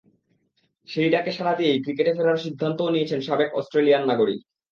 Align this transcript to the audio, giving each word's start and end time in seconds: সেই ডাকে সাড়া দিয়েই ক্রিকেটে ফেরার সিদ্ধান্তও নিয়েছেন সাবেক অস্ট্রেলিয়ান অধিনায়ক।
সেই 0.89 1.09
ডাকে 1.09 1.31
সাড়া 1.31 1.53
দিয়েই 1.55 1.81
ক্রিকেটে 1.83 2.11
ফেরার 2.17 2.43
সিদ্ধান্তও 2.45 2.93
নিয়েছেন 2.95 3.19
সাবেক 3.21 3.49
অস্ট্রেলিয়ান 3.53 4.03
অধিনায়ক। 4.05 4.41